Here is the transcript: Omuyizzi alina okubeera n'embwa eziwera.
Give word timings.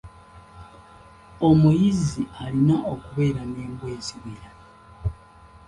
Omuyizzi 1.47 2.23
alina 2.43 2.75
okubeera 2.93 3.41
n'embwa 3.51 3.87
eziwera. 3.97 4.49